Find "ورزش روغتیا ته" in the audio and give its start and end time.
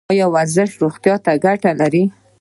0.35-1.31